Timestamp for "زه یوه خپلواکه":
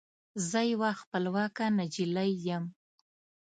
0.49-1.65